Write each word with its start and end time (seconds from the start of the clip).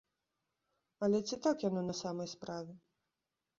Але 1.09 1.19
ці 1.27 1.35
так 1.45 1.57
яно 1.69 1.81
на 1.91 1.95
самай 2.01 2.27
справе? 2.35 2.73